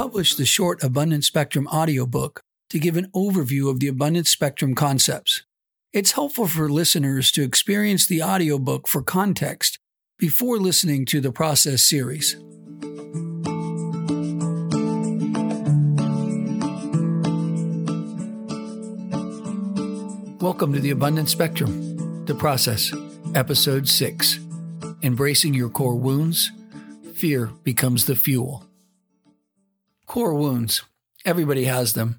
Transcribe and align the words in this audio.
published 0.00 0.38
the 0.38 0.46
short 0.46 0.82
Abundant 0.82 1.24
Spectrum 1.24 1.66
audiobook 1.66 2.40
to 2.70 2.78
give 2.78 2.96
an 2.96 3.10
overview 3.14 3.68
of 3.68 3.80
the 3.80 3.86
Abundant 3.86 4.26
Spectrum 4.26 4.74
concepts. 4.74 5.42
It's 5.92 6.12
helpful 6.12 6.46
for 6.46 6.70
listeners 6.70 7.30
to 7.32 7.42
experience 7.42 8.06
the 8.06 8.22
audiobook 8.22 8.88
for 8.88 9.02
context 9.02 9.78
before 10.18 10.56
listening 10.56 11.04
to 11.04 11.20
the 11.20 11.30
process 11.30 11.82
series. 11.82 12.34
Welcome 20.40 20.72
to 20.72 20.80
the 20.80 20.92
Abundant 20.92 21.28
Spectrum, 21.28 22.24
the 22.24 22.34
process, 22.34 22.90
episode 23.34 23.86
6. 23.86 24.38
Embracing 25.02 25.52
your 25.52 25.68
core 25.68 25.96
wounds, 25.96 26.50
fear 27.12 27.50
becomes 27.64 28.06
the 28.06 28.16
fuel. 28.16 28.69
Core 30.10 30.34
wounds. 30.34 30.82
Everybody 31.24 31.66
has 31.66 31.92
them. 31.92 32.18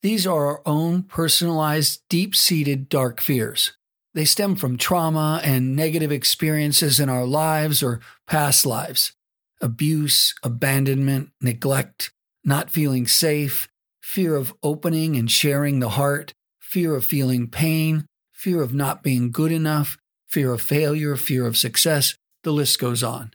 These 0.00 0.26
are 0.26 0.46
our 0.46 0.62
own 0.64 1.02
personalized, 1.02 2.00
deep 2.08 2.34
seated 2.34 2.88
dark 2.88 3.20
fears. 3.20 3.72
They 4.14 4.24
stem 4.24 4.56
from 4.56 4.78
trauma 4.78 5.38
and 5.44 5.76
negative 5.76 6.10
experiences 6.10 6.98
in 6.98 7.10
our 7.10 7.26
lives 7.26 7.82
or 7.82 8.00
past 8.26 8.64
lives 8.64 9.12
abuse, 9.60 10.34
abandonment, 10.42 11.28
neglect, 11.38 12.14
not 12.44 12.70
feeling 12.70 13.06
safe, 13.06 13.68
fear 14.00 14.34
of 14.34 14.54
opening 14.62 15.14
and 15.14 15.30
sharing 15.30 15.80
the 15.80 15.90
heart, 16.00 16.32
fear 16.58 16.94
of 16.94 17.04
feeling 17.04 17.46
pain, 17.46 18.06
fear 18.32 18.62
of 18.62 18.72
not 18.72 19.02
being 19.02 19.30
good 19.30 19.52
enough, 19.52 19.98
fear 20.26 20.50
of 20.54 20.62
failure, 20.62 21.14
fear 21.14 21.46
of 21.46 21.58
success. 21.58 22.16
The 22.42 22.52
list 22.52 22.78
goes 22.78 23.02
on. 23.02 23.34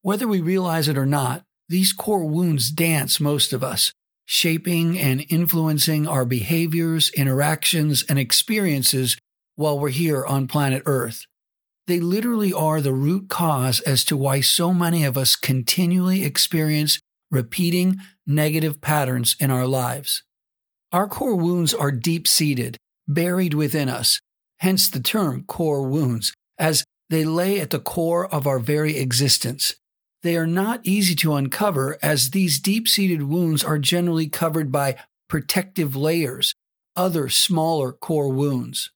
Whether 0.00 0.26
we 0.26 0.40
realize 0.40 0.88
it 0.88 0.96
or 0.96 1.04
not, 1.04 1.44
these 1.68 1.92
core 1.92 2.24
wounds 2.24 2.70
dance 2.70 3.20
most 3.20 3.52
of 3.52 3.64
us, 3.64 3.92
shaping 4.24 4.98
and 4.98 5.24
influencing 5.28 6.06
our 6.06 6.24
behaviors, 6.24 7.10
interactions, 7.10 8.04
and 8.08 8.18
experiences 8.18 9.16
while 9.56 9.78
we're 9.78 9.90
here 9.90 10.24
on 10.24 10.46
planet 10.46 10.82
Earth. 10.86 11.24
They 11.86 12.00
literally 12.00 12.52
are 12.52 12.80
the 12.80 12.94
root 12.94 13.28
cause 13.28 13.80
as 13.80 14.04
to 14.06 14.16
why 14.16 14.40
so 14.40 14.72
many 14.72 15.04
of 15.04 15.18
us 15.18 15.36
continually 15.36 16.24
experience 16.24 16.98
repeating 17.30 17.98
negative 18.26 18.80
patterns 18.80 19.36
in 19.38 19.50
our 19.50 19.66
lives. 19.66 20.22
Our 20.92 21.08
core 21.08 21.36
wounds 21.36 21.74
are 21.74 21.90
deep 21.90 22.26
seated, 22.26 22.76
buried 23.06 23.52
within 23.52 23.88
us, 23.88 24.20
hence 24.58 24.88
the 24.88 25.00
term 25.00 25.44
core 25.46 25.86
wounds, 25.86 26.32
as 26.58 26.84
they 27.10 27.24
lay 27.24 27.60
at 27.60 27.70
the 27.70 27.80
core 27.80 28.32
of 28.32 28.46
our 28.46 28.58
very 28.58 28.96
existence. 28.96 29.74
They 30.24 30.38
are 30.38 30.46
not 30.46 30.80
easy 30.84 31.14
to 31.16 31.34
uncover 31.34 31.98
as 32.02 32.30
these 32.30 32.58
deep 32.58 32.88
seated 32.88 33.24
wounds 33.24 33.62
are 33.62 33.78
generally 33.78 34.26
covered 34.26 34.72
by 34.72 34.96
protective 35.28 35.94
layers, 35.94 36.54
other 36.96 37.28
smaller 37.28 37.92
core 37.92 38.30
wounds. 38.30 38.90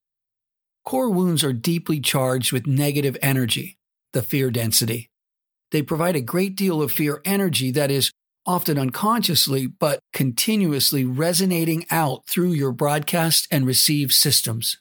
Core 0.86 1.10
wounds 1.10 1.44
are 1.44 1.52
deeply 1.52 2.00
charged 2.00 2.50
with 2.50 2.66
negative 2.66 3.18
energy, 3.20 3.76
the 4.14 4.22
fear 4.22 4.50
density. 4.50 5.10
They 5.70 5.82
provide 5.82 6.16
a 6.16 6.22
great 6.22 6.56
deal 6.56 6.80
of 6.80 6.92
fear 6.92 7.20
energy 7.26 7.70
that 7.72 7.90
is 7.90 8.10
often 8.46 8.78
unconsciously 8.78 9.66
but 9.66 10.00
continuously 10.14 11.04
resonating 11.04 11.84
out 11.90 12.26
through 12.26 12.52
your 12.52 12.72
broadcast 12.72 13.46
and 13.50 13.66
receive 13.66 14.14
systems. 14.14 14.78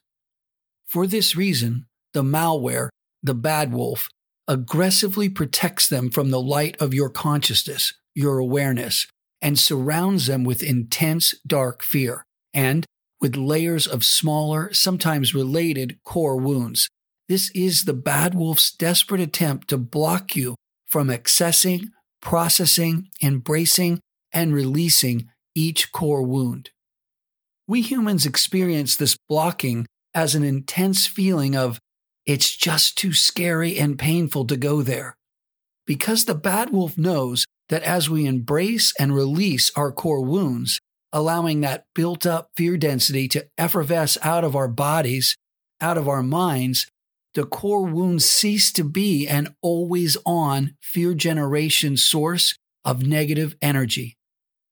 For 0.85 1.07
this 1.07 1.35
reason, 1.35 1.87
the 2.13 2.23
malware, 2.23 2.87
the 3.21 3.33
bad 3.33 3.73
wolf, 3.73 4.07
aggressively 4.47 5.29
protects 5.29 5.87
them 5.87 6.09
from 6.09 6.31
the 6.31 6.41
light 6.41 6.77
of 6.79 6.93
your 6.93 7.09
consciousness, 7.09 7.93
your 8.15 8.37
awareness, 8.37 9.07
and 9.41 9.59
surrounds 9.59 10.27
them 10.27 10.43
with 10.43 10.63
intense 10.63 11.35
dark 11.45 11.83
fear 11.83 12.23
and 12.53 12.85
with 13.19 13.35
layers 13.35 13.87
of 13.87 14.03
smaller, 14.03 14.71
sometimes 14.73 15.35
related 15.35 15.97
core 16.03 16.37
wounds. 16.37 16.89
This 17.27 17.51
is 17.51 17.83
the 17.83 17.93
bad 17.93 18.35
wolf's 18.35 18.71
desperate 18.71 19.21
attempt 19.21 19.67
to 19.69 19.77
block 19.77 20.35
you 20.35 20.55
from 20.87 21.09
accessing, 21.09 21.89
processing, 22.21 23.09
embracing, 23.21 23.99
and 24.31 24.53
releasing 24.53 25.29
each 25.55 25.91
core 25.91 26.23
wound. 26.23 26.69
We 27.67 27.81
humans 27.81 28.25
experience 28.25 28.95
this 28.95 29.17
blocking 29.27 29.87
as 30.13 30.35
an 30.35 30.43
intense 30.43 31.05
feeling 31.05 31.55
of 31.55 31.79
it's 32.27 32.55
just 32.55 32.97
too 32.97 33.13
scary 33.13 33.79
and 33.79 33.97
painful 33.97 34.45
to 34.45 34.57
go 34.57 34.81
there. 34.81 35.15
Because 35.85 36.25
the 36.25 36.35
bad 36.35 36.69
wolf 36.71 36.97
knows 36.97 37.45
that 37.69 37.83
as 37.83 38.09
we 38.09 38.25
embrace 38.25 38.93
and 38.99 39.15
release 39.15 39.71
our 39.75 39.91
core 39.93 40.21
wounds, 40.21 40.79
allowing 41.13 41.61
that 41.61 41.85
built 41.95 42.25
up 42.25 42.49
fear 42.55 42.77
density 42.77 43.29
to 43.29 43.47
effervesce 43.57 44.17
out 44.21 44.43
of 44.43 44.55
our 44.55 44.67
bodies, 44.67 45.37
out 45.79 45.97
of 45.97 46.09
our 46.09 46.21
minds, 46.21 46.87
the 47.33 47.45
core 47.45 47.85
wounds 47.85 48.25
cease 48.25 48.71
to 48.73 48.83
be 48.83 49.27
an 49.27 49.55
always 49.61 50.17
on 50.25 50.75
fear 50.81 51.13
generation 51.13 51.95
source 51.95 52.57
of 52.83 53.05
negative 53.05 53.55
energy. 53.61 54.17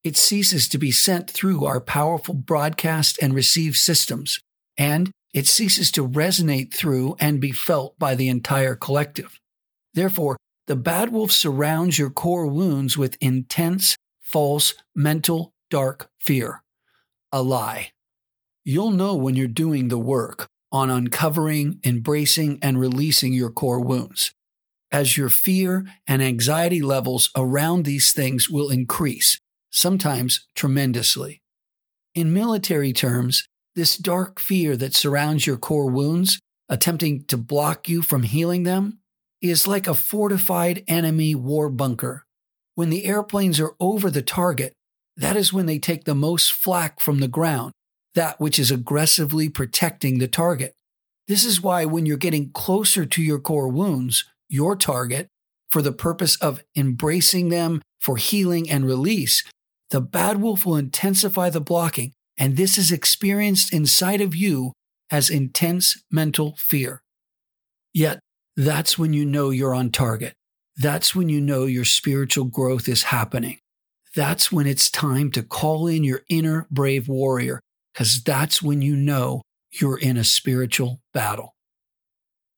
It 0.03 0.17
ceases 0.17 0.67
to 0.69 0.77
be 0.77 0.91
sent 0.91 1.31
through 1.31 1.65
our 1.65 1.79
powerful 1.79 2.33
broadcast 2.33 3.17
and 3.21 3.33
receive 3.33 3.77
systems, 3.77 4.39
and 4.77 5.11
it 5.35 5.45
ceases 5.45 5.91
to 5.91 6.07
resonate 6.07 6.73
through 6.73 7.17
and 7.19 7.41
be 7.41 7.51
felt 7.51 7.99
by 7.99 8.15
the 8.15 8.29
entire 8.29 8.73
collective. 8.73 9.37
Therefore, 9.93 10.37
the 10.67 10.77
bad 10.77 11.11
wolf 11.11 11.29
surrounds 11.29 11.99
your 11.99 12.09
core 12.09 12.47
wounds 12.47 12.97
with 12.97 13.17
intense, 13.19 13.97
false, 14.21 14.73
mental, 14.95 15.53
dark 15.69 16.09
fear. 16.21 16.63
A 17.33 17.43
lie. 17.43 17.91
You'll 18.63 18.91
know 18.91 19.13
when 19.13 19.35
you're 19.35 19.47
doing 19.47 19.89
the 19.89 19.99
work 19.99 20.47
on 20.71 20.89
uncovering, 20.89 21.81
embracing, 21.83 22.57
and 22.61 22.79
releasing 22.79 23.33
your 23.33 23.51
core 23.51 23.81
wounds, 23.81 24.31
as 24.89 25.17
your 25.17 25.29
fear 25.29 25.85
and 26.07 26.23
anxiety 26.23 26.81
levels 26.81 27.29
around 27.35 27.83
these 27.83 28.13
things 28.13 28.49
will 28.49 28.69
increase, 28.69 29.37
sometimes 29.69 30.47
tremendously. 30.55 31.41
In 32.13 32.33
military 32.33 32.93
terms, 32.93 33.45
this 33.75 33.97
dark 33.97 34.39
fear 34.39 34.77
that 34.77 34.95
surrounds 34.95 35.45
your 35.45 35.57
core 35.57 35.89
wounds, 35.89 36.39
attempting 36.69 37.25
to 37.25 37.37
block 37.37 37.89
you 37.89 38.01
from 38.01 38.23
healing 38.23 38.63
them, 38.63 38.99
is 39.41 39.67
like 39.67 39.87
a 39.87 39.93
fortified 39.93 40.83
enemy 40.87 41.35
war 41.35 41.69
bunker. 41.69 42.25
When 42.73 42.89
the 42.89 43.05
airplanes 43.05 43.59
are 43.59 43.75
over 43.79 44.09
the 44.09 44.21
target, 44.21 44.73
that 45.17 45.35
is 45.35 45.53
when 45.53 45.65
they 45.65 45.79
take 45.79 46.05
the 46.05 46.15
most 46.15 46.51
flak 46.51 46.99
from 46.99 47.19
the 47.19 47.27
ground, 47.27 47.71
that 48.15 48.39
which 48.39 48.57
is 48.57 48.71
aggressively 48.71 49.49
protecting 49.49 50.17
the 50.17 50.27
target. 50.27 50.73
This 51.27 51.43
is 51.43 51.61
why 51.61 51.85
when 51.85 52.05
you're 52.05 52.17
getting 52.17 52.51
closer 52.51 53.05
to 53.05 53.21
your 53.21 53.39
core 53.39 53.67
wounds, 53.67 54.25
your 54.49 54.75
target, 54.75 55.27
for 55.69 55.81
the 55.81 55.91
purpose 55.91 56.35
of 56.37 56.63
embracing 56.75 57.49
them 57.49 57.81
for 57.99 58.17
healing 58.17 58.69
and 58.69 58.85
release, 58.85 59.43
the 59.89 60.01
bad 60.01 60.41
wolf 60.41 60.65
will 60.65 60.77
intensify 60.77 61.49
the 61.49 61.61
blocking 61.61 62.13
and 62.37 62.57
this 62.57 62.77
is 62.77 62.91
experienced 62.91 63.73
inside 63.73 64.21
of 64.21 64.35
you 64.35 64.73
as 65.11 65.29
intense 65.29 66.03
mental 66.11 66.55
fear. 66.57 67.01
Yet, 67.93 68.19
that's 68.57 68.97
when 68.97 69.13
you 69.13 69.25
know 69.25 69.49
you're 69.49 69.73
on 69.73 69.91
target. 69.91 70.33
That's 70.77 71.15
when 71.15 71.29
you 71.29 71.39
know 71.39 71.65
your 71.65 71.85
spiritual 71.85 72.45
growth 72.45 72.87
is 72.87 73.03
happening. 73.03 73.59
That's 74.15 74.51
when 74.51 74.67
it's 74.67 74.89
time 74.89 75.31
to 75.31 75.43
call 75.43 75.87
in 75.87 76.03
your 76.03 76.21
inner 76.29 76.67
brave 76.71 77.07
warrior, 77.07 77.61
because 77.93 78.21
that's 78.23 78.61
when 78.61 78.81
you 78.81 78.95
know 78.95 79.41
you're 79.71 79.99
in 79.99 80.17
a 80.17 80.23
spiritual 80.23 81.01
battle. 81.13 81.55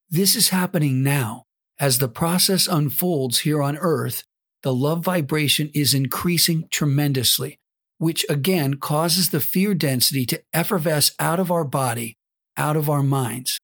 This 0.10 0.36
is 0.36 0.50
happening 0.50 1.04
now. 1.04 1.44
As 1.80 2.00
the 2.00 2.08
process 2.08 2.68
unfolds 2.68 3.40
here 3.40 3.62
on 3.62 3.78
earth, 3.78 4.24
the 4.64 4.74
love 4.74 5.04
vibration 5.04 5.70
is 5.76 5.94
increasing 5.94 6.68
tremendously 6.72 7.60
which 7.98 8.26
again 8.30 8.76
causes 8.76 9.30
the 9.30 9.40
fear 9.40 9.74
density 9.74 10.26
to 10.26 10.42
effervesce 10.54 11.14
out 11.20 11.40
of 11.40 11.52
our 11.52 11.64
body, 11.64 12.16
out 12.56 12.78
of 12.78 12.90
our 12.90 13.04
minds. 13.04 13.60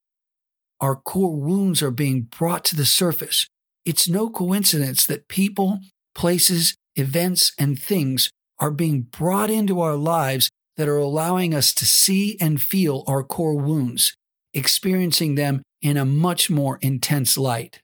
Our 0.82 0.96
core 0.96 1.36
wounds 1.36 1.82
are 1.82 1.92
being 1.92 2.24
brought 2.24 2.66
to 2.66 2.76
the 2.76 2.86
surface. 2.86 3.48
It's 3.86 4.08
no 4.08 4.30
coincidence 4.30 5.06
that 5.06 5.28
people, 5.28 5.80
places, 6.16 6.76
events, 6.96 7.54
and 7.58 7.80
things 7.80 8.30
are 8.60 8.72
being 8.72 9.02
brought 9.02 9.50
into 9.50 9.82
our 9.82 9.96
lives 9.96 10.50
that 10.78 10.88
are 10.88 10.98
allowing 10.98 11.54
us 11.54 11.74
to 11.76 11.86
see 11.86 12.38
and 12.40 12.62
feel 12.62 13.04
our 13.08 13.24
core 13.24 13.56
wounds, 13.56 14.16
experiencing 14.54 15.36
them 15.36 15.62
in 15.82 15.98
a 15.98 16.06
much 16.06 16.50
more 16.50 16.80
intense 16.82 17.38
light. 17.38 17.82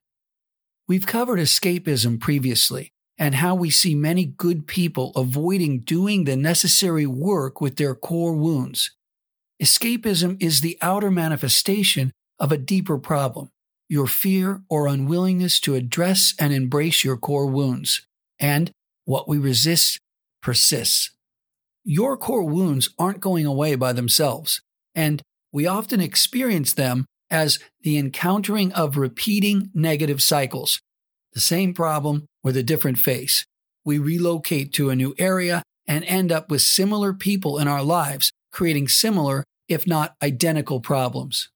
We've 0.88 1.06
covered 1.06 1.40
escapism 1.40 2.20
previously, 2.20 2.92
and 3.20 3.36
how 3.36 3.54
we 3.54 3.70
see 3.70 3.94
many 3.94 4.26
good 4.26 4.66
people 4.66 5.12
avoiding 5.16 5.82
doing 5.82 6.24
the 6.24 6.38
necessary 6.38 7.06
work 7.06 7.62
with 7.62 7.76
their 7.76 7.94
core 7.94 8.34
wounds. 8.34 8.92
Escapism 9.62 10.42
is 10.42 10.62
the 10.62 10.78
outer 10.82 11.12
manifestation 11.12 12.12
of 12.40 12.52
a 12.52 12.58
deeper 12.58 12.98
problem 12.98 13.50
your 13.92 14.08
fear 14.08 14.62
or 14.70 14.88
unwillingness 14.88 15.60
to 15.60 15.74
address 15.74 16.36
and 16.40 16.54
embrace 16.54 17.04
your 17.04 17.18
core 17.18 17.48
wounds. 17.48 18.06
And 18.40 18.72
what 19.10 19.28
we 19.28 19.40
resist 19.40 20.00
persists. 20.44 21.10
Your 21.84 22.16
core 22.16 22.44
wounds 22.44 22.92
aren't 23.00 23.20
going 23.20 23.48
away 23.48 23.74
by 23.74 23.92
themselves, 23.92 24.62
and 24.94 25.24
we 25.52 25.66
often 25.66 26.00
experience 26.00 26.74
them 26.74 27.06
as 27.32 27.58
the 27.82 27.98
encountering 27.98 28.72
of 28.74 28.98
repeating 28.98 29.72
negative 29.74 30.22
cycles. 30.22 30.80
The 31.34 31.40
same 31.40 31.74
problem 31.74 32.26
with 32.44 32.58
a 32.58 32.64
different 32.64 33.00
face. 33.00 33.46
We 33.86 33.98
relocate 33.98 34.74
to 34.74 34.90
a 34.90 34.96
new 34.96 35.16
area 35.18 35.64
and 35.88 36.04
end 36.06 36.32
up 36.32 36.52
with 36.52 36.62
similar 36.62 37.14
people 37.14 37.58
in 37.58 37.68
our 37.68 37.84
lives, 37.84 38.32
creating 38.52 38.88
similar, 38.88 39.44
if 39.68 39.88
not 39.88 40.14
identical, 40.22 40.80
problems. 40.80 41.50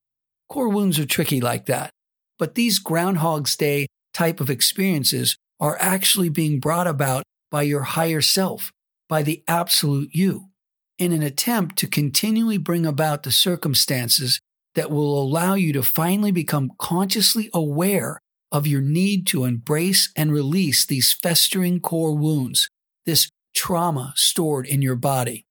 Core 0.50 0.70
wounds 0.70 1.00
are 1.00 1.06
tricky 1.06 1.42
like 1.42 1.66
that, 1.68 1.90
but 2.38 2.56
these 2.56 2.80
Groundhog's 2.80 3.56
Day 3.56 3.88
type 4.14 4.40
of 4.40 4.50
experiences 4.50 5.38
are 5.60 5.78
actually 5.80 6.30
being 6.30 6.60
brought 6.60 6.88
about 6.88 7.24
by 7.50 7.64
your 7.64 7.84
higher 7.84 8.22
self, 8.22 8.72
by 9.08 9.24
the 9.24 9.44
absolute 9.48 10.10
you, 10.14 10.50
in 10.98 11.12
an 11.12 11.24
attempt 11.24 11.78
to 11.78 11.88
continually 11.88 12.58
bring 12.58 12.86
about 12.86 13.24
the 13.24 13.32
circumstances 13.32 14.40
that 14.76 14.92
will 14.92 15.22
allow 15.22 15.54
you 15.54 15.72
to 15.74 15.84
finally 15.84 16.32
become 16.32 16.72
consciously 16.80 17.50
aware 17.54 18.20
of 18.54 18.68
your 18.68 18.82
need 18.82 19.26
to 19.26 19.46
embrace 19.46 20.12
and 20.16 20.32
release 20.32 20.86
these 20.86 21.12
festering 21.12 21.80
core 21.80 22.16
wounds, 22.16 22.70
this 23.04 23.30
trauma 23.56 24.14
stored 24.16 24.68
in 24.68 24.82
your 24.82 24.96
body. 24.96 25.44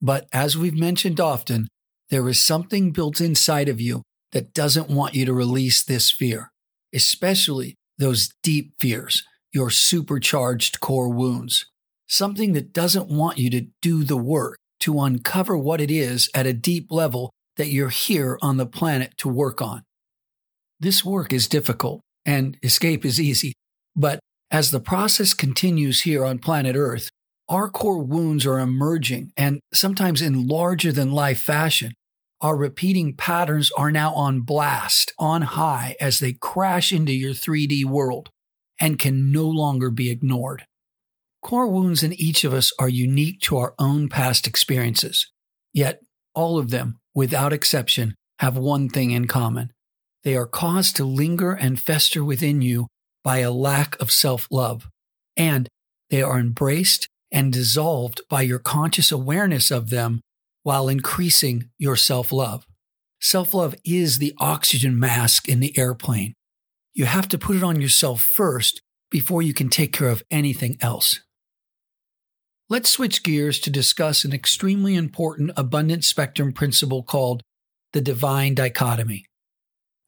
But 0.00 0.28
as 0.32 0.56
we've 0.56 0.78
mentioned 0.78 1.20
often, 1.20 1.66
there 2.10 2.28
is 2.28 2.40
something 2.40 2.92
built 2.92 3.20
inside 3.20 3.68
of 3.68 3.80
you 3.80 4.02
that 4.30 4.54
doesn't 4.54 4.88
want 4.88 5.14
you 5.14 5.26
to 5.26 5.32
release 5.32 5.82
this 5.82 6.12
fear, 6.12 6.52
especially 6.94 7.74
those 7.98 8.30
deep 8.42 8.74
fears, 8.78 9.24
your 9.52 9.68
supercharged 9.68 10.80
core 10.80 11.12
wounds. 11.12 11.66
Something 12.06 12.52
that 12.52 12.72
doesn't 12.72 13.08
want 13.08 13.38
you 13.38 13.50
to 13.50 13.66
do 13.80 14.04
the 14.04 14.16
work 14.16 14.58
to 14.80 15.00
uncover 15.00 15.56
what 15.56 15.80
it 15.80 15.90
is 15.90 16.30
at 16.34 16.46
a 16.46 16.52
deep 16.52 16.86
level 16.90 17.32
that 17.56 17.68
you're 17.68 17.88
here 17.88 18.38
on 18.42 18.58
the 18.58 18.66
planet 18.66 19.14
to 19.18 19.28
work 19.28 19.60
on. 19.60 19.82
This 20.78 21.04
work 21.04 21.32
is 21.32 21.48
difficult 21.48 22.00
and 22.24 22.58
escape 22.62 23.04
is 23.04 23.20
easy, 23.20 23.54
but 23.96 24.20
as 24.50 24.70
the 24.70 24.80
process 24.80 25.32
continues 25.34 26.02
here 26.02 26.24
on 26.24 26.38
planet 26.38 26.76
Earth, 26.76 27.08
our 27.48 27.70
core 27.70 28.02
wounds 28.02 28.46
are 28.46 28.58
emerging 28.58 29.32
and 29.36 29.60
sometimes 29.72 30.22
in 30.22 30.46
larger 30.46 30.92
than 30.92 31.12
life 31.12 31.40
fashion. 31.40 31.92
Our 32.40 32.56
repeating 32.56 33.14
patterns 33.14 33.70
are 33.76 33.92
now 33.92 34.12
on 34.14 34.40
blast, 34.40 35.12
on 35.18 35.42
high, 35.42 35.96
as 36.00 36.18
they 36.18 36.32
crash 36.32 36.92
into 36.92 37.12
your 37.12 37.32
3D 37.32 37.84
world 37.84 38.30
and 38.80 38.98
can 38.98 39.30
no 39.30 39.48
longer 39.48 39.90
be 39.90 40.10
ignored. 40.10 40.64
Core 41.40 41.68
wounds 41.68 42.02
in 42.02 42.12
each 42.12 42.44
of 42.44 42.52
us 42.52 42.72
are 42.78 42.88
unique 42.88 43.40
to 43.42 43.58
our 43.58 43.74
own 43.78 44.08
past 44.08 44.46
experiences, 44.46 45.30
yet 45.72 46.00
all 46.34 46.58
of 46.58 46.70
them, 46.70 46.98
without 47.14 47.52
exception, 47.52 48.14
have 48.38 48.56
one 48.56 48.88
thing 48.88 49.12
in 49.12 49.26
common. 49.26 49.72
They 50.24 50.36
are 50.36 50.46
caused 50.46 50.96
to 50.96 51.04
linger 51.04 51.52
and 51.52 51.80
fester 51.80 52.24
within 52.24 52.62
you 52.62 52.86
by 53.24 53.38
a 53.38 53.50
lack 53.50 54.00
of 54.00 54.10
self 54.10 54.46
love, 54.50 54.88
and 55.36 55.68
they 56.10 56.22
are 56.22 56.38
embraced 56.38 57.08
and 57.30 57.52
dissolved 57.52 58.20
by 58.28 58.42
your 58.42 58.58
conscious 58.58 59.10
awareness 59.10 59.70
of 59.70 59.90
them 59.90 60.20
while 60.62 60.88
increasing 60.88 61.70
your 61.78 61.96
self 61.96 62.30
love. 62.30 62.66
Self 63.20 63.54
love 63.54 63.74
is 63.84 64.18
the 64.18 64.34
oxygen 64.38 64.98
mask 64.98 65.48
in 65.48 65.60
the 65.60 65.76
airplane. 65.78 66.34
You 66.94 67.06
have 67.06 67.28
to 67.28 67.38
put 67.38 67.56
it 67.56 67.62
on 67.62 67.80
yourself 67.80 68.20
first 68.20 68.80
before 69.10 69.42
you 69.42 69.54
can 69.54 69.68
take 69.68 69.92
care 69.92 70.08
of 70.08 70.22
anything 70.30 70.76
else. 70.80 71.20
Let's 72.68 72.90
switch 72.90 73.22
gears 73.22 73.58
to 73.60 73.70
discuss 73.70 74.24
an 74.24 74.32
extremely 74.32 74.94
important 74.94 75.52
abundant 75.56 76.04
spectrum 76.04 76.52
principle 76.52 77.02
called 77.02 77.42
the 77.92 78.00
divine 78.00 78.54
dichotomy. 78.54 79.26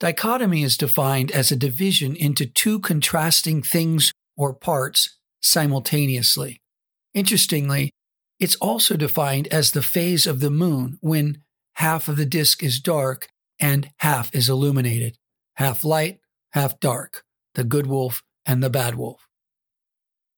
Dichotomy 0.00 0.62
is 0.62 0.76
defined 0.76 1.30
as 1.30 1.50
a 1.50 1.56
division 1.56 2.16
into 2.16 2.46
two 2.46 2.80
contrasting 2.80 3.62
things 3.62 4.12
or 4.36 4.52
parts 4.52 5.18
simultaneously. 5.40 6.60
Interestingly, 7.14 7.90
it's 8.40 8.56
also 8.56 8.96
defined 8.96 9.46
as 9.48 9.70
the 9.70 9.82
phase 9.82 10.26
of 10.26 10.40
the 10.40 10.50
moon 10.50 10.98
when 11.00 11.38
half 11.74 12.08
of 12.08 12.16
the 12.16 12.26
disk 12.26 12.62
is 12.62 12.80
dark 12.80 13.28
and 13.60 13.90
half 13.98 14.34
is 14.34 14.48
illuminated, 14.48 15.16
half 15.54 15.84
light, 15.84 16.18
half 16.52 16.80
dark, 16.80 17.22
the 17.54 17.64
good 17.64 17.86
wolf 17.86 18.22
and 18.44 18.62
the 18.62 18.70
bad 18.70 18.96
wolf. 18.96 19.28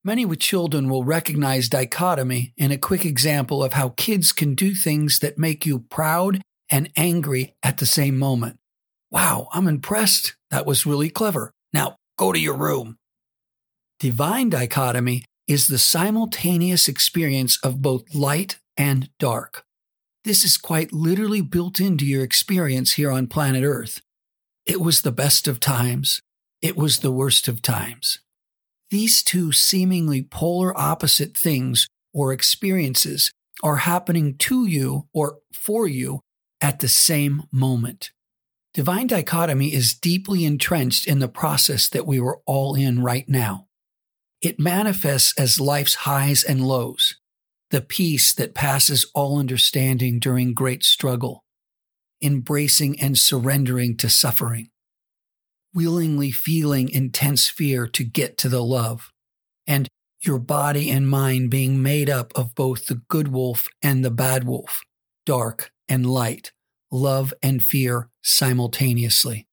Many 0.05 0.25
with 0.25 0.39
children 0.39 0.89
will 0.89 1.03
recognize 1.03 1.69
dichotomy 1.69 2.53
in 2.57 2.71
a 2.71 2.79
quick 2.79 3.05
example 3.05 3.65
of 3.65 3.73
how 3.73 3.89
kids 3.97 4.33
can 4.33 4.55
do 4.55 4.75
things 4.75 5.19
that 5.19 5.39
make 5.39 5.67
you 5.67 5.81
proud 5.81 6.43
and 6.71 6.91
angry 6.97 7.57
at 7.63 7.79
the 7.79 7.87
same 7.87 8.19
moment. 8.19 8.59
Wow, 9.11 9.49
I'm 9.53 9.69
impressed. 9.69 10.37
That 10.51 10.67
was 10.67 10.87
really 10.87 11.11
clever. 11.11 11.53
Now 11.73 11.97
go 12.19 12.33
to 12.33 12.39
your 12.39 12.57
room. 12.57 12.97
Divine 13.99 14.51
dichotomy 14.51 15.25
is 15.47 15.69
the 15.69 15.79
simultaneous 15.79 16.89
experience 16.89 17.59
of 17.63 17.83
both 17.83 18.15
light 18.15 18.59
and 18.77 19.09
dark. 19.19 19.65
This 20.25 20.45
is 20.45 20.59
quite 20.59 20.93
literally 20.93 21.41
built 21.41 21.81
into 21.81 22.05
your 22.05 22.25
experience 22.25 22.93
here 22.93 23.13
on 23.13 23.29
planet 23.29 23.63
Earth. 23.63 24.01
It 24.67 24.81
was 24.81 25.03
the 25.03 25.13
best 25.13 25.47
of 25.47 25.61
times. 25.61 26.21
It 26.61 26.77
was 26.77 26.99
the 26.99 27.13
worst 27.13 27.47
of 27.47 27.63
times. 27.63 28.19
These 28.91 29.23
two 29.23 29.53
seemingly 29.53 30.23
polar 30.23 30.77
opposite 30.77 31.37
things 31.37 31.87
or 32.13 32.33
experiences 32.33 33.31
are 33.63 33.77
happening 33.77 34.37
to 34.39 34.67
you 34.67 35.07
or 35.15 35.39
for 35.53 35.87
you 35.87 36.21
at 36.61 36.81
the 36.81 36.89
same 36.89 37.45
moment. 37.53 38.11
Divine 38.77 39.07
dichotomy 39.07 39.73
is 39.73 39.95
deeply 39.95 40.45
entrenched 40.45 41.09
in 41.09 41.19
the 41.19 41.29
process 41.29 41.89
that 41.89 42.07
we 42.07 42.21
were 42.21 42.43
all 42.45 42.75
in 42.75 43.03
right 43.03 43.27
now. 43.27 43.69
It 44.43 44.61
manifests 44.61 45.33
as 45.39 45.59
life's 45.59 45.95
highs 45.95 46.45
and 46.45 46.61
lows, 46.61 47.17
the 47.71 47.81
peace 47.81 48.35
that 48.35 48.55
passes 48.55 49.11
all 49.15 49.39
understanding 49.39 50.19
during 50.19 50.53
great 50.53 50.85
struggle, 50.85 51.43
embracing 52.23 53.01
and 53.01 53.17
surrendering 53.17 53.97
to 53.97 54.11
suffering, 54.11 54.69
willingly 55.73 56.31
feeling 56.31 56.91
intense 56.91 57.49
fear 57.49 57.87
to 57.87 58.05
get 58.05 58.37
to 58.37 58.51
the 58.51 58.63
love, 58.63 59.11
and 59.67 59.89
your 60.21 60.39
body 60.39 60.91
and 60.91 61.09
mind 61.09 61.49
being 61.49 61.83
made 61.83 62.11
up 62.11 62.31
of 62.37 62.55
both 62.55 62.89
the 62.89 63.01
good 63.09 63.29
wolf 63.29 63.69
and 63.83 64.05
the 64.05 64.11
bad 64.11 64.45
wolf, 64.45 64.83
dark 65.25 65.71
and 65.89 66.05
light, 66.05 66.53
love 66.91 67.33
and 67.43 67.63
fear 67.63 68.11
simultaneously, 68.27 69.47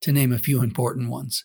to 0.00 0.12
name 0.12 0.32
a 0.32 0.38
few 0.38 0.62
important 0.62 1.08
ones. 1.08 1.44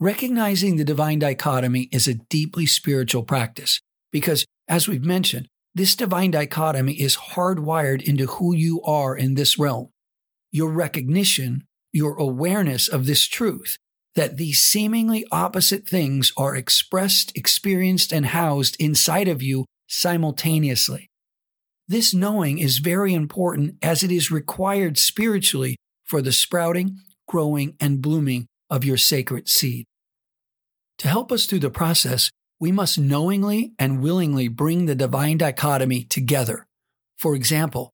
Recognizing 0.00 0.76
the 0.76 0.84
divine 0.84 1.18
dichotomy 1.18 1.88
is 1.92 2.08
a 2.08 2.14
deeply 2.14 2.64
spiritual 2.64 3.22
practice 3.22 3.80
because, 4.10 4.46
as 4.66 4.88
we've 4.88 5.04
mentioned, 5.04 5.46
this 5.74 5.94
divine 5.94 6.30
dichotomy 6.30 6.94
is 6.94 7.16
hardwired 7.16 8.02
into 8.02 8.26
who 8.26 8.54
you 8.54 8.82
are 8.82 9.14
in 9.14 9.34
this 9.34 9.58
realm. 9.58 9.90
Your 10.50 10.70
recognition, 10.70 11.64
your 11.92 12.16
awareness 12.16 12.88
of 12.88 13.06
this 13.06 13.28
truth, 13.28 13.76
that 14.14 14.38
these 14.38 14.60
seemingly 14.60 15.26
opposite 15.30 15.86
things 15.86 16.32
are 16.36 16.56
expressed, 16.56 17.36
experienced, 17.36 18.10
and 18.10 18.26
housed 18.26 18.76
inside 18.80 19.28
of 19.28 19.42
you 19.42 19.66
simultaneously. 19.86 21.08
This 21.86 22.14
knowing 22.14 22.58
is 22.58 22.78
very 22.78 23.12
important 23.12 23.76
as 23.82 24.02
it 24.02 24.10
is 24.10 24.30
required 24.30 24.96
spiritually 24.96 25.76
for 26.10 26.20
the 26.20 26.32
sprouting, 26.32 26.98
growing, 27.28 27.76
and 27.78 28.02
blooming 28.02 28.46
of 28.68 28.84
your 28.84 28.96
sacred 28.96 29.48
seed. 29.48 29.86
To 30.98 31.08
help 31.08 31.30
us 31.30 31.46
through 31.46 31.60
the 31.60 31.70
process, 31.70 32.30
we 32.58 32.72
must 32.72 32.98
knowingly 32.98 33.72
and 33.78 34.02
willingly 34.02 34.48
bring 34.48 34.86
the 34.86 34.94
divine 34.94 35.38
dichotomy 35.38 36.02
together. 36.04 36.66
For 37.16 37.36
example, 37.36 37.92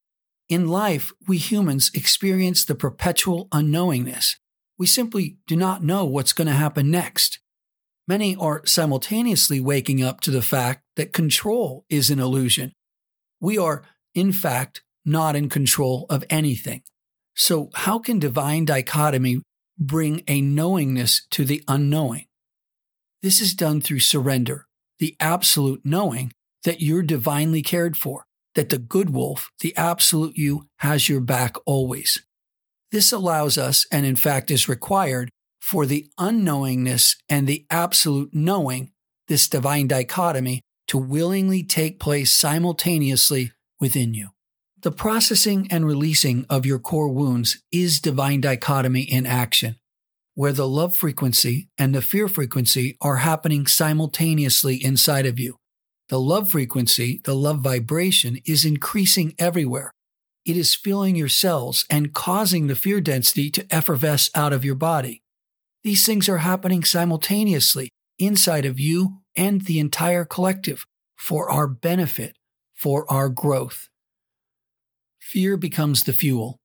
in 0.49 0.67
life, 0.69 1.13
we 1.29 1.37
humans 1.37 1.91
experience 1.95 2.65
the 2.65 2.75
perpetual 2.75 3.49
unknowingness. 3.53 4.37
We 4.79 4.87
simply 4.87 5.37
do 5.47 5.57
not 5.57 5.85
know 5.85 6.05
what's 6.07 6.33
going 6.33 6.49
to 6.49 6.55
happen 6.55 6.91
next. 6.91 7.41
Many 8.09 8.35
are 8.37 8.65
simultaneously 8.65 9.61
waking 9.61 10.03
up 10.03 10.21
to 10.23 10.31
the 10.31 10.43
fact 10.43 10.83
that 10.97 11.13
control 11.13 11.85
is 11.89 12.11
an 12.11 12.21
illusion 12.21 12.73
we 13.41 13.59
are, 13.59 13.83
in 14.15 14.33
fact, 14.33 14.83
not 15.05 15.37
in 15.37 15.49
control 15.49 16.07
of 16.09 16.25
anything. 16.31 16.83
So, 17.37 17.71
how 17.75 17.99
can 17.99 18.19
divine 18.19 18.65
dichotomy 18.65 19.43
bring 19.79 20.23
a 20.27 20.41
knowingness 20.41 21.27
to 21.31 21.45
the 21.45 21.63
unknowing? 21.69 22.27
This 23.23 23.41
is 23.41 23.55
done 23.55 23.81
through 23.81 24.01
surrender, 24.01 24.67
the 24.99 25.17
absolute 25.21 25.83
knowing 25.85 26.33
that 26.65 26.81
you're 26.81 27.03
divinely 27.03 27.61
cared 27.61 27.97
for, 27.97 28.25
that 28.55 28.71
the 28.71 28.79
good 28.79 29.11
wolf, 29.11 29.51
the 29.61 29.77
absolute 29.77 30.37
you, 30.37 30.67
has 30.79 31.09
your 31.09 31.21
back 31.21 31.57
always. 31.67 32.23
This 32.91 33.13
allows 33.13 33.59
us, 33.59 33.87
and 33.93 34.07
in 34.07 34.17
fact 34.17 34.51
is 34.51 34.69
required, 34.69 35.29
for 35.61 35.85
the 35.85 36.09
unknowingness 36.19 37.17
and 37.29 37.47
the 37.47 37.67
absolute 37.71 38.31
knowing, 38.33 38.93
this 39.29 39.49
divine 39.49 39.89
dichotomy, 39.89 40.63
to 40.87 40.97
willingly 40.97 41.65
take 41.65 42.01
place 42.01 42.33
simultaneously 42.33 43.53
within 43.81 44.15
you. 44.15 44.31
The 44.87 44.93
processing 44.93 45.67
and 45.69 45.85
releasing 45.85 46.47
of 46.49 46.65
your 46.65 46.79
core 46.79 47.09
wounds 47.09 47.61
is 47.73 47.99
divine 47.99 48.41
dichotomy 48.41 49.01
in 49.03 49.27
action, 49.27 49.81
where 50.37 50.53
the 50.53 50.69
love 50.69 50.95
frequency 50.95 51.71
and 51.77 51.93
the 51.93 52.01
fear 52.01 52.29
frequency 52.29 52.97
are 53.01 53.17
happening 53.17 53.67
simultaneously 53.67 54.77
inside 54.77 55.27
of 55.27 55.41
you. 55.41 55.57
The 56.09 56.21
love 56.21 56.53
frequency, 56.53 57.21
the 57.25 57.35
love 57.35 57.63
vibration, 57.63 58.39
is 58.47 58.65
increasing 58.65 59.35
everywhere. 59.41 59.91
It 60.45 60.57
is 60.57 60.77
filling 60.77 61.17
your 61.17 61.27
cells 61.27 61.85
and 61.91 62.15
causing 62.15 62.69
the 62.69 62.77
fear 62.77 63.01
density 63.01 63.51
to 63.51 63.67
effervesce 63.75 64.31
out 64.37 64.53
of 64.53 64.65
your 64.65 64.77
body. 64.77 65.21
These 65.83 66.07
things 66.07 66.29
are 66.29 66.39
happening 66.39 66.85
simultaneously 66.85 67.89
inside 68.21 68.65
of 68.65 68.79
you 68.79 69.19
and 69.35 69.63
the 69.63 69.81
entire 69.81 70.25
collective 70.25 70.85
for 71.17 71.51
our 71.51 71.67
benefit, 71.67 72.37
for 72.77 73.05
our 73.11 73.29
growth 73.29 73.89
fear 75.27 75.57
becomes 75.57 76.05
the 76.05 76.13
fuel. 76.13 76.61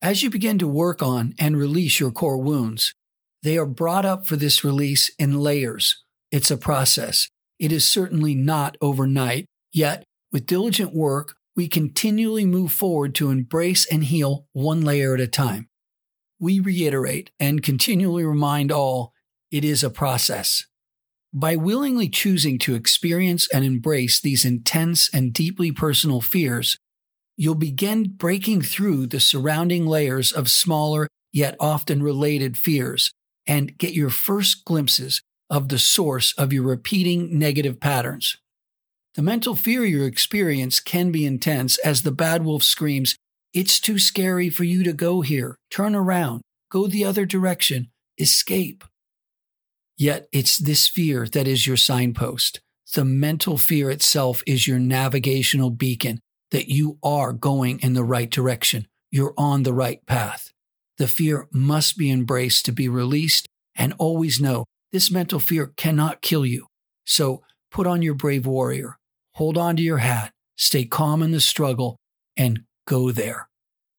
As 0.00 0.22
you 0.22 0.30
begin 0.30 0.56
to 0.58 0.68
work 0.68 1.02
on 1.02 1.34
and 1.36 1.56
release 1.56 1.98
your 1.98 2.12
core 2.12 2.38
wounds, 2.38 2.94
they 3.42 3.58
are 3.58 3.66
brought 3.66 4.04
up 4.04 4.24
for 4.24 4.36
this 4.36 4.62
release 4.62 5.10
in 5.18 5.40
layers. 5.40 6.00
It's 6.30 6.50
a 6.50 6.56
process. 6.56 7.28
It 7.58 7.72
is 7.72 7.84
certainly 7.84 8.36
not 8.36 8.76
overnight, 8.80 9.46
yet, 9.72 10.04
with 10.30 10.46
diligent 10.46 10.94
work, 10.94 11.34
we 11.56 11.66
continually 11.66 12.46
move 12.46 12.70
forward 12.72 13.16
to 13.16 13.30
embrace 13.30 13.84
and 13.84 14.04
heal 14.04 14.46
one 14.52 14.82
layer 14.82 15.14
at 15.14 15.20
a 15.20 15.26
time. 15.26 15.68
We 16.38 16.60
reiterate 16.60 17.30
and 17.40 17.64
continually 17.64 18.24
remind 18.24 18.70
all 18.70 19.12
it 19.50 19.64
is 19.64 19.82
a 19.82 19.90
process. 19.90 20.66
By 21.34 21.56
willingly 21.56 22.08
choosing 22.08 22.58
to 22.60 22.76
experience 22.76 23.48
and 23.52 23.64
embrace 23.64 24.20
these 24.20 24.44
intense 24.44 25.10
and 25.12 25.32
deeply 25.32 25.72
personal 25.72 26.20
fears, 26.20 26.78
you'll 27.36 27.54
begin 27.54 28.04
breaking 28.16 28.62
through 28.62 29.06
the 29.06 29.20
surrounding 29.20 29.86
layers 29.86 30.32
of 30.32 30.50
smaller 30.50 31.08
yet 31.32 31.56
often 31.58 32.02
related 32.02 32.56
fears 32.56 33.12
and 33.46 33.76
get 33.78 33.94
your 33.94 34.10
first 34.10 34.64
glimpses 34.64 35.22
of 35.50 35.68
the 35.68 35.78
source 35.78 36.34
of 36.38 36.52
your 36.52 36.62
repeating 36.62 37.38
negative 37.38 37.80
patterns. 37.80 38.36
The 39.14 39.22
mental 39.22 39.54
fear 39.56 39.84
you 39.84 40.04
experience 40.04 40.80
can 40.80 41.10
be 41.10 41.26
intense 41.26 41.78
as 41.78 42.02
the 42.02 42.12
bad 42.12 42.44
wolf 42.44 42.62
screams, 42.62 43.16
It's 43.52 43.80
too 43.80 43.98
scary 43.98 44.48
for 44.48 44.64
you 44.64 44.82
to 44.82 44.94
go 44.94 45.20
here. 45.20 45.56
Turn 45.70 45.94
around. 45.94 46.40
Go 46.70 46.86
the 46.86 47.04
other 47.04 47.26
direction. 47.26 47.90
Escape. 48.18 48.82
Yet 49.98 50.26
it's 50.32 50.56
this 50.56 50.88
fear 50.88 51.26
that 51.28 51.46
is 51.46 51.66
your 51.66 51.76
signpost. 51.76 52.60
The 52.94 53.04
mental 53.04 53.58
fear 53.58 53.90
itself 53.90 54.42
is 54.46 54.66
your 54.66 54.78
navigational 54.78 55.68
beacon 55.68 56.20
that 56.52 56.68
you 56.68 56.98
are 57.02 57.32
going 57.32 57.80
in 57.80 57.94
the 57.94 58.04
right 58.04 58.30
direction. 58.30 58.86
You're 59.10 59.34
on 59.36 59.64
the 59.64 59.72
right 59.74 60.04
path. 60.06 60.52
The 60.98 61.08
fear 61.08 61.48
must 61.52 61.98
be 61.98 62.10
embraced 62.10 62.64
to 62.66 62.72
be 62.72 62.88
released 62.88 63.48
and 63.74 63.94
always 63.98 64.40
know 64.40 64.66
this 64.92 65.10
mental 65.10 65.40
fear 65.40 65.72
cannot 65.76 66.22
kill 66.22 66.46
you. 66.46 66.66
So 67.04 67.42
put 67.70 67.86
on 67.86 68.02
your 68.02 68.14
brave 68.14 68.46
warrior, 68.46 68.98
hold 69.34 69.58
on 69.58 69.76
to 69.76 69.82
your 69.82 69.98
hat, 69.98 70.30
stay 70.56 70.84
calm 70.84 71.22
in 71.22 71.32
the 71.32 71.40
struggle, 71.40 71.96
and 72.36 72.60
go 72.86 73.10
there. 73.10 73.48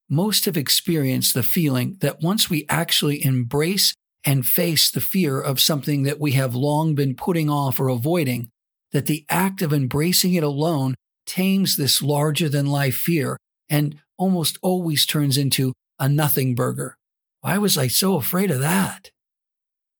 Most 0.09 0.45
have 0.45 0.55
experienced 0.55 1.33
the 1.33 1.43
feeling 1.43 1.97
that 2.01 2.21
once 2.21 2.49
we 2.49 2.65
actually 2.69 3.25
embrace 3.25 3.95
and 4.23 4.45
face 4.45 4.91
the 4.91 5.01
fear 5.01 5.41
of 5.41 5.59
something 5.59 6.03
that 6.03 6.19
we 6.19 6.33
have 6.33 6.55
long 6.55 6.93
been 6.93 7.15
putting 7.15 7.49
off 7.49 7.79
or 7.79 7.89
avoiding, 7.89 8.49
that 8.91 9.07
the 9.07 9.25
act 9.27 9.61
of 9.63 9.73
embracing 9.73 10.35
it 10.35 10.43
alone 10.43 10.93
tames 11.25 11.75
this 11.75 12.01
larger 12.01 12.49
than 12.49 12.65
life 12.65 12.95
fear 12.95 13.37
and 13.69 13.99
almost 14.17 14.57
always 14.61 15.05
turns 15.05 15.37
into 15.37 15.73
a 15.99 16.07
nothing 16.09 16.55
burger. 16.55 16.97
Why 17.41 17.57
was 17.57 17.77
I 17.77 17.87
so 17.87 18.15
afraid 18.15 18.51
of 18.51 18.59
that? 18.59 19.11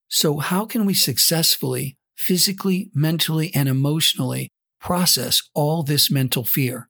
So, 0.08 0.38
how 0.38 0.66
can 0.66 0.86
we 0.86 0.94
successfully, 0.94 1.98
physically, 2.16 2.92
mentally, 2.94 3.52
and 3.54 3.68
emotionally 3.68 4.50
process 4.80 5.42
all 5.54 5.84
this 5.84 6.12
mental 6.12 6.44
fear? 6.44 6.90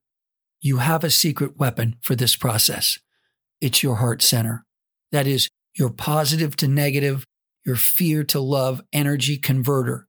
You 0.61 0.77
have 0.77 1.03
a 1.03 1.09
secret 1.09 1.57
weapon 1.57 1.95
for 2.01 2.15
this 2.15 2.35
process. 2.35 2.99
It's 3.61 3.81
your 3.81 3.95
heart 3.95 4.21
center. 4.21 4.65
That 5.11 5.25
is 5.25 5.49
your 5.75 5.89
positive 5.89 6.55
to 6.57 6.67
negative, 6.67 7.25
your 7.65 7.75
fear 7.75 8.23
to 8.25 8.39
love 8.39 8.81
energy 8.91 9.37
converter. 9.37 10.07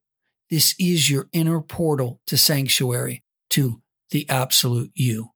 This 0.50 0.74
is 0.78 1.08
your 1.08 1.28
inner 1.32 1.60
portal 1.60 2.20
to 2.26 2.36
sanctuary, 2.36 3.22
to 3.50 3.80
the 4.11 4.28
absolute 4.28 4.90
you. 4.94 5.30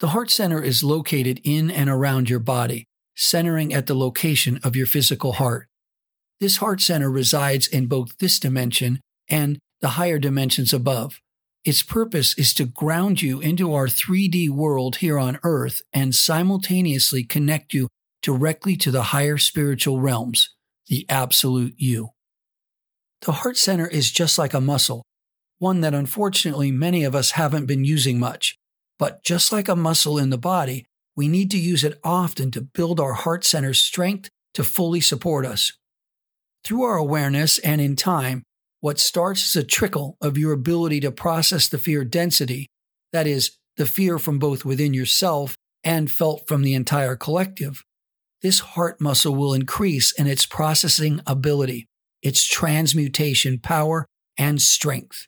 The 0.00 0.08
heart 0.08 0.30
center 0.30 0.62
is 0.62 0.84
located 0.84 1.40
in 1.44 1.70
and 1.70 1.88
around 1.88 2.28
your 2.28 2.40
body, 2.40 2.84
centering 3.16 3.72
at 3.72 3.86
the 3.86 3.94
location 3.94 4.58
of 4.62 4.76
your 4.76 4.86
physical 4.86 5.34
heart. 5.34 5.68
This 6.40 6.58
heart 6.58 6.80
center 6.80 7.10
resides 7.10 7.66
in 7.66 7.86
both 7.86 8.18
this 8.18 8.38
dimension 8.38 9.00
and 9.28 9.58
the 9.80 9.90
higher 9.90 10.18
dimensions 10.18 10.72
above. 10.72 11.20
Its 11.64 11.82
purpose 11.82 12.36
is 12.36 12.52
to 12.54 12.66
ground 12.66 13.22
you 13.22 13.40
into 13.40 13.72
our 13.72 13.86
3D 13.86 14.50
world 14.50 14.96
here 14.96 15.18
on 15.18 15.38
earth 15.42 15.80
and 15.92 16.14
simultaneously 16.14 17.24
connect 17.24 17.72
you 17.72 17.88
directly 18.20 18.76
to 18.76 18.90
the 18.90 19.04
higher 19.04 19.38
spiritual 19.38 20.00
realms, 20.00 20.50
the 20.88 21.06
absolute 21.08 21.74
you. 21.78 22.10
The 23.22 23.32
heart 23.32 23.56
center 23.56 23.86
is 23.86 24.10
just 24.10 24.36
like 24.36 24.52
a 24.52 24.60
muscle 24.60 25.02
one 25.64 25.80
that 25.80 25.94
unfortunately 25.94 26.70
many 26.70 27.04
of 27.04 27.14
us 27.14 27.30
haven't 27.30 27.64
been 27.64 27.86
using 27.86 28.18
much. 28.20 28.54
But 28.98 29.24
just 29.24 29.50
like 29.50 29.66
a 29.66 29.74
muscle 29.74 30.18
in 30.18 30.28
the 30.28 30.36
body, 30.36 30.84
we 31.16 31.26
need 31.26 31.50
to 31.52 31.58
use 31.58 31.84
it 31.84 31.98
often 32.04 32.50
to 32.50 32.60
build 32.60 33.00
our 33.00 33.14
heart 33.14 33.44
center's 33.46 33.80
strength 33.80 34.28
to 34.52 34.62
fully 34.62 35.00
support 35.00 35.46
us. 35.46 35.72
Through 36.64 36.82
our 36.82 36.96
awareness 36.96 37.56
and 37.56 37.80
in 37.80 37.96
time, 37.96 38.42
what 38.80 39.00
starts 39.00 39.56
as 39.56 39.62
a 39.62 39.66
trickle 39.66 40.18
of 40.20 40.36
your 40.36 40.52
ability 40.52 41.00
to 41.00 41.10
process 41.10 41.66
the 41.66 41.78
fear 41.78 42.04
density, 42.04 42.66
that 43.14 43.26
is, 43.26 43.56
the 43.78 43.86
fear 43.86 44.18
from 44.18 44.38
both 44.38 44.66
within 44.66 44.92
yourself 44.92 45.56
and 45.82 46.10
felt 46.10 46.46
from 46.46 46.60
the 46.60 46.74
entire 46.74 47.16
collective, 47.16 47.82
this 48.42 48.60
heart 48.60 49.00
muscle 49.00 49.34
will 49.34 49.54
increase 49.54 50.12
in 50.12 50.26
its 50.26 50.44
processing 50.44 51.22
ability, 51.26 51.86
its 52.22 52.44
transmutation 52.44 53.58
power, 53.58 54.04
and 54.36 54.60
strength. 54.60 55.26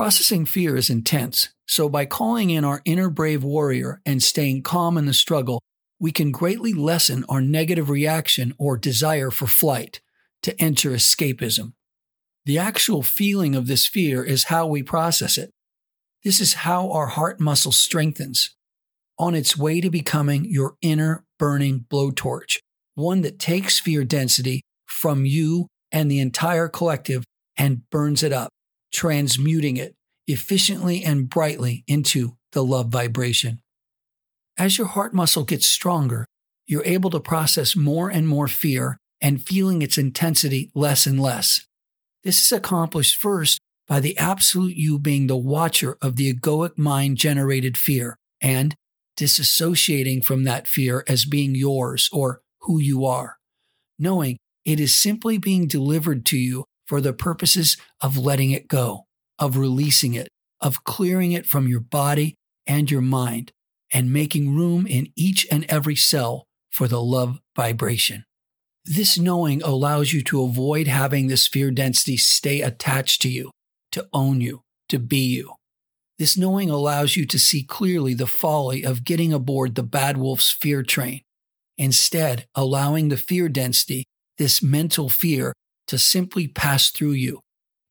Processing 0.00 0.46
fear 0.46 0.76
is 0.76 0.88
intense, 0.88 1.50
so 1.66 1.86
by 1.86 2.06
calling 2.06 2.48
in 2.48 2.64
our 2.64 2.80
inner 2.86 3.10
brave 3.10 3.44
warrior 3.44 4.00
and 4.06 4.22
staying 4.22 4.62
calm 4.62 4.96
in 4.96 5.04
the 5.04 5.12
struggle, 5.12 5.60
we 5.98 6.10
can 6.10 6.30
greatly 6.30 6.72
lessen 6.72 7.22
our 7.28 7.42
negative 7.42 7.90
reaction 7.90 8.54
or 8.56 8.78
desire 8.78 9.30
for 9.30 9.46
flight 9.46 10.00
to 10.42 10.58
enter 10.58 10.92
escapism. 10.92 11.74
The 12.46 12.56
actual 12.56 13.02
feeling 13.02 13.54
of 13.54 13.66
this 13.66 13.86
fear 13.86 14.24
is 14.24 14.44
how 14.44 14.66
we 14.66 14.82
process 14.82 15.36
it. 15.36 15.50
This 16.24 16.40
is 16.40 16.54
how 16.64 16.90
our 16.92 17.08
heart 17.08 17.38
muscle 17.38 17.70
strengthens 17.70 18.56
on 19.18 19.34
its 19.34 19.54
way 19.54 19.82
to 19.82 19.90
becoming 19.90 20.46
your 20.46 20.76
inner 20.80 21.26
burning 21.38 21.84
blowtorch, 21.90 22.56
one 22.94 23.20
that 23.20 23.38
takes 23.38 23.78
fear 23.78 24.04
density 24.04 24.62
from 24.86 25.26
you 25.26 25.66
and 25.92 26.10
the 26.10 26.20
entire 26.20 26.68
collective 26.68 27.22
and 27.58 27.82
burns 27.90 28.22
it 28.22 28.32
up 28.32 28.48
transmuting 28.92 29.76
it 29.76 29.94
efficiently 30.26 31.02
and 31.02 31.28
brightly 31.28 31.84
into 31.86 32.36
the 32.52 32.64
love 32.64 32.88
vibration. 32.88 33.60
As 34.58 34.78
your 34.78 34.86
heart 34.88 35.14
muscle 35.14 35.44
gets 35.44 35.68
stronger, 35.68 36.26
you're 36.66 36.84
able 36.84 37.10
to 37.10 37.20
process 37.20 37.74
more 37.74 38.08
and 38.08 38.28
more 38.28 38.48
fear 38.48 38.98
and 39.20 39.42
feeling 39.42 39.82
its 39.82 39.98
intensity 39.98 40.70
less 40.74 41.06
and 41.06 41.20
less. 41.20 41.66
This 42.22 42.44
is 42.44 42.52
accomplished 42.52 43.16
first 43.16 43.58
by 43.88 44.00
the 44.00 44.16
absolute 44.18 44.76
you 44.76 44.98
being 44.98 45.26
the 45.26 45.36
watcher 45.36 45.96
of 46.00 46.16
the 46.16 46.32
egoic 46.32 46.78
mind 46.78 47.16
generated 47.16 47.76
fear 47.76 48.16
and 48.40 48.74
disassociating 49.18 50.24
from 50.24 50.44
that 50.44 50.68
fear 50.68 51.04
as 51.08 51.24
being 51.24 51.54
yours 51.54 52.08
or 52.12 52.40
who 52.60 52.80
you 52.80 53.04
are, 53.04 53.38
knowing 53.98 54.36
it 54.64 54.78
is 54.78 54.94
simply 54.94 55.38
being 55.38 55.66
delivered 55.66 56.24
to 56.26 56.38
you 56.38 56.64
for 56.90 57.00
the 57.00 57.12
purposes 57.12 57.76
of 58.00 58.16
letting 58.18 58.50
it 58.50 58.66
go, 58.66 59.06
of 59.38 59.56
releasing 59.56 60.14
it, 60.14 60.26
of 60.60 60.82
clearing 60.82 61.30
it 61.30 61.46
from 61.46 61.68
your 61.68 61.78
body 61.78 62.34
and 62.66 62.90
your 62.90 63.00
mind, 63.00 63.52
and 63.92 64.12
making 64.12 64.56
room 64.56 64.88
in 64.88 65.06
each 65.14 65.46
and 65.52 65.64
every 65.68 65.94
cell 65.94 66.48
for 66.68 66.88
the 66.88 67.00
love 67.00 67.38
vibration. 67.54 68.24
This 68.84 69.16
knowing 69.16 69.62
allows 69.62 70.12
you 70.12 70.20
to 70.24 70.42
avoid 70.42 70.88
having 70.88 71.28
the 71.28 71.36
fear 71.36 71.70
density 71.70 72.16
stay 72.16 72.60
attached 72.60 73.22
to 73.22 73.28
you, 73.28 73.52
to 73.92 74.08
own 74.12 74.40
you, 74.40 74.62
to 74.88 74.98
be 74.98 75.20
you. 75.20 75.52
This 76.18 76.36
knowing 76.36 76.70
allows 76.70 77.14
you 77.14 77.24
to 77.24 77.38
see 77.38 77.62
clearly 77.62 78.14
the 78.14 78.26
folly 78.26 78.82
of 78.82 79.04
getting 79.04 79.32
aboard 79.32 79.76
the 79.76 79.84
bad 79.84 80.16
wolf's 80.16 80.50
fear 80.50 80.82
train, 80.82 81.20
instead, 81.78 82.48
allowing 82.56 83.10
the 83.10 83.16
fear 83.16 83.48
density, 83.48 84.02
this 84.38 84.60
mental 84.60 85.08
fear, 85.08 85.52
to 85.90 85.98
simply 85.98 86.46
pass 86.46 86.88
through 86.88 87.10
you, 87.10 87.40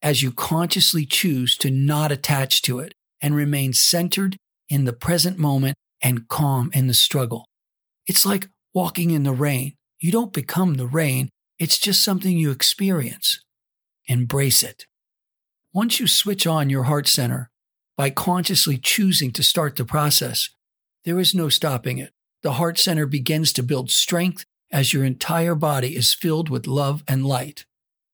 as 0.01 0.23
you 0.23 0.31
consciously 0.31 1.05
choose 1.05 1.57
to 1.57 1.69
not 1.69 2.13
attach 2.13 2.61
to 2.61 2.79
it 2.79 2.93
and 3.21 3.35
remain 3.35 3.73
centered 3.73 4.37
in 4.69 4.85
the 4.85 4.93
present 4.93 5.37
moment 5.37 5.75
and 6.01 6.29
calm 6.29 6.71
in 6.73 6.87
the 6.87 6.93
struggle. 6.93 7.45
It's 8.07 8.25
like 8.25 8.47
walking 8.73 9.11
in 9.11 9.23
the 9.23 9.33
rain. 9.33 9.73
You 9.99 10.13
don't 10.13 10.31
become 10.31 10.75
the 10.75 10.87
rain, 10.87 11.27
it's 11.57 11.77
just 11.77 12.01
something 12.01 12.37
you 12.37 12.51
experience. 12.51 13.41
Embrace 14.07 14.63
it. 14.63 14.85
Once 15.73 15.99
you 15.99 16.07
switch 16.07 16.47
on 16.47 16.69
your 16.69 16.83
heart 16.83 17.05
center 17.05 17.49
by 17.97 18.09
consciously 18.09 18.77
choosing 18.77 19.31
to 19.33 19.43
start 19.43 19.75
the 19.75 19.83
process, 19.83 20.51
there 21.03 21.19
is 21.19 21.35
no 21.35 21.49
stopping 21.49 21.97
it. 21.97 22.13
The 22.43 22.53
heart 22.53 22.79
center 22.79 23.05
begins 23.05 23.51
to 23.53 23.61
build 23.61 23.91
strength 23.91 24.45
as 24.71 24.93
your 24.93 25.03
entire 25.03 25.55
body 25.55 25.97
is 25.97 26.13
filled 26.13 26.47
with 26.47 26.65
love 26.65 27.03
and 27.05 27.25
light. 27.25 27.65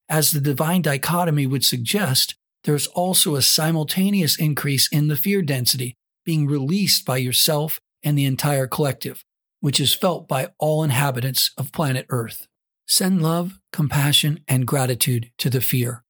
As 0.07 0.31
the 0.31 0.41
divine 0.41 0.81
dichotomy 0.81 1.47
would 1.47 1.63
suggest, 1.63 2.35
there's 2.63 2.88
also 2.88 3.35
a 3.35 3.41
simultaneous 3.41 4.38
increase 4.38 4.88
in 4.91 5.07
the 5.07 5.15
fear 5.15 5.41
density 5.41 5.95
being 6.25 6.47
released 6.47 7.05
by 7.05 7.17
yourself 7.17 7.79
and 8.03 8.17
the 8.17 8.25
entire 8.25 8.67
collective, 8.67 9.24
which 9.59 9.79
is 9.79 9.93
felt 9.93 10.27
by 10.27 10.50
all 10.59 10.83
inhabitants 10.83 11.51
of 11.57 11.71
planet 11.71 12.05
Earth. 12.09 12.47
Send 12.88 13.21
love, 13.21 13.59
compassion, 13.71 14.43
and 14.47 14.67
gratitude 14.67 15.31
to 15.38 15.50
the 15.50 15.62
fear. 15.62 16.03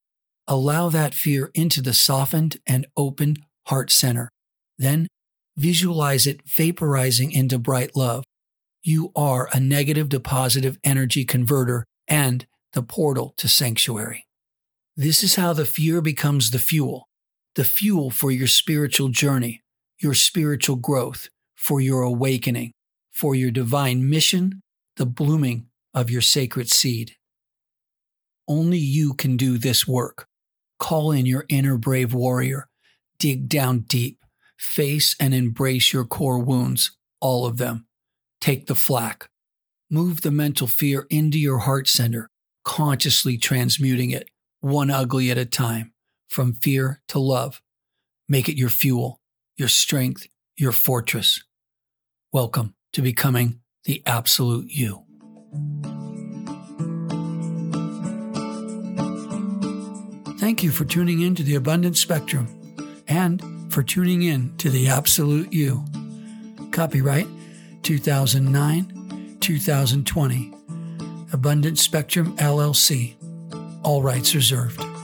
Allow 0.48 0.90
that 0.90 1.14
fear 1.14 1.52
into 1.54 1.82
the 1.82 1.94
softened 1.94 2.58
and 2.68 2.86
opened 2.98 3.40
heart 3.68 3.92
center. 3.92 4.30
Then 4.78 5.08
visualize 5.58 6.28
it 6.28 6.46
vaporizing 6.46 7.32
into 7.32 7.58
bright 7.58 7.96
love. 7.96 8.24
You 8.84 9.12
are 9.16 9.50
a 9.54 9.60
negative 9.60 10.10
to 10.10 10.20
positive 10.20 10.78
energy 10.84 11.26
converter 11.26 11.86
and 12.08 12.46
the 12.76 12.84
portal 12.84 13.34
to 13.38 13.48
sanctuary. 13.48 14.28
This 14.98 15.24
is 15.24 15.36
how 15.36 15.54
the 15.54 15.66
fear 15.66 16.02
becomes 16.02 16.52
the 16.52 16.60
fuel, 16.60 17.08
the 17.56 17.64
fuel 17.64 18.12
for 18.12 18.32
your 18.32 18.48
spiritual 18.48 19.10
journey, 19.10 19.64
your 19.98 20.14
spiritual 20.14 20.76
growth, 20.76 21.30
for 21.56 21.80
your 21.80 22.02
awakening, 22.02 22.74
for 23.12 23.34
your 23.34 23.50
divine 23.50 24.08
mission, 24.10 24.62
the 24.98 25.06
blooming 25.06 25.68
of 25.94 26.10
your 26.10 26.22
sacred 26.22 26.70
seed. 26.70 27.16
Only 28.48 28.78
you 28.78 29.14
can 29.14 29.38
do 29.38 29.58
this 29.58 29.88
work. 29.88 30.28
Call 30.78 31.14
in 31.14 31.26
your 31.26 31.46
inner 31.48 31.78
brave 31.78 32.14
warrior. 32.14 32.68
Dig 33.18 33.48
down 33.48 33.86
deep. 33.88 34.20
Face 34.58 35.16
and 35.18 35.34
embrace 35.34 35.94
your 35.94 36.06
core 36.06 36.40
wounds, 36.40 36.92
all 37.22 37.46
of 37.46 37.58
them. 37.58 37.88
Take 38.42 38.68
the 38.68 38.76
flak. 38.76 39.30
Move 39.90 40.22
the 40.22 40.32
mental 40.32 40.68
fear 40.68 41.08
into 41.10 41.40
your 41.40 41.60
heart 41.60 41.88
center, 41.88 42.30
consciously 42.66 43.38
transmuting 43.38 44.10
it, 44.10 44.30
one 44.60 44.90
ugly 44.90 45.32
at 45.32 45.38
a 45.38 45.46
time, 45.46 45.94
from 46.28 46.52
fear 46.52 47.02
to 47.08 47.20
love. 47.20 47.62
Make 48.28 48.50
it 48.50 48.58
your 48.58 48.70
fuel, 48.70 49.22
your 49.56 49.70
strength, 49.70 50.28
your 50.58 50.74
fortress. 50.74 51.42
Welcome 52.34 52.74
to 52.92 53.02
becoming 53.02 53.62
the 53.86 54.02
absolute 54.06 54.70
you. 54.70 55.04
Thank 60.40 60.64
you 60.64 60.72
for 60.72 60.86
tuning 60.86 61.22
in 61.22 61.36
to 61.36 61.44
the 61.44 61.56
Abundant 61.56 61.98
Spectrum 61.98 62.48
and 63.08 63.42
for 63.72 63.84
tuning 63.84 64.24
in 64.24 64.56
to 64.58 64.70
the 64.70 64.88
Absolute 64.88 65.54
You. 65.54 65.86
Copyright 66.72 67.28
2009 67.84 69.38
2020. 69.40 70.65
Abundant 71.36 71.78
Spectrum 71.78 72.34
LLC. 72.38 73.16
All 73.84 74.02
rights 74.02 74.34
reserved. 74.34 74.95